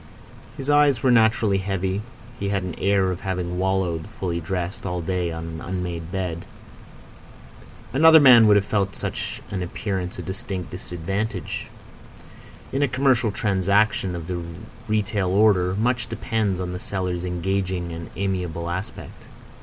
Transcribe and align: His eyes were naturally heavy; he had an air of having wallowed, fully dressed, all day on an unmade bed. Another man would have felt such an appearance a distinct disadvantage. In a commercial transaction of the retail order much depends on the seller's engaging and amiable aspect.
His 0.57 0.67
eyes 0.67 1.03
were 1.03 1.11
naturally 1.11 1.59
heavy; 1.59 2.01
he 2.39 2.49
had 2.49 2.63
an 2.63 2.73
air 2.79 3.11
of 3.11 3.19
having 3.19 3.59
wallowed, 3.59 4.07
fully 4.19 4.39
dressed, 4.41 4.83
all 4.83 4.99
day 4.99 5.31
on 5.31 5.45
an 5.45 5.61
unmade 5.61 6.11
bed. 6.11 6.47
Another 7.93 8.19
man 8.19 8.47
would 8.47 8.55
have 8.55 8.65
felt 8.65 8.95
such 8.95 9.43
an 9.51 9.61
appearance 9.61 10.17
a 10.17 10.23
distinct 10.23 10.71
disadvantage. 10.71 11.67
In 12.71 12.81
a 12.81 12.87
commercial 12.87 13.29
transaction 13.31 14.15
of 14.15 14.25
the 14.25 14.41
retail 14.87 15.29
order 15.29 15.75
much 15.75 16.09
depends 16.09 16.59
on 16.59 16.73
the 16.73 16.79
seller's 16.79 17.23
engaging 17.23 17.91
and 17.91 18.09
amiable 18.15 18.71
aspect. 18.71 19.25